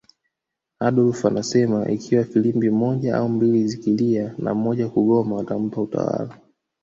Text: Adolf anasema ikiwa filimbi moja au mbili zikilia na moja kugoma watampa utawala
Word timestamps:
Adolf 0.79 1.25
anasema 1.25 1.89
ikiwa 1.91 2.23
filimbi 2.23 2.69
moja 2.69 3.17
au 3.17 3.29
mbili 3.29 3.67
zikilia 3.67 4.35
na 4.37 4.53
moja 4.53 4.89
kugoma 4.89 5.35
watampa 5.35 5.81
utawala 5.81 6.37